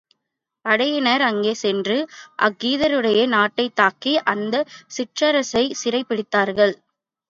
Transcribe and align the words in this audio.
படையினர் 0.65 1.21
அங்கே 1.21 1.53
சென்று, 1.53 1.97
அக்கீதருடைய 2.41 3.27
நாட்டைத் 3.27 3.75
தாக்கி, 3.75 4.15
அந்தச் 4.27 4.69
சிற்றரசரைச் 4.97 5.79
சிறைப் 5.83 6.09
பிடித்தார்கள். 6.09 6.75